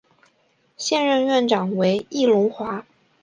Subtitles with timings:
[0.77, 2.87] 现任院长为易荣华。